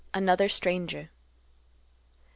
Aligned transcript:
ANOTHER 0.15 0.49
STRANGER. 0.49 0.99
Mr. 1.11 1.11